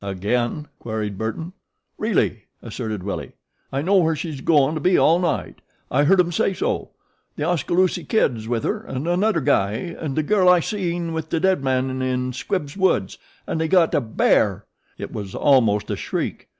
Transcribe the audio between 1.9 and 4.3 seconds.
"Really," asserted Willie. "I know where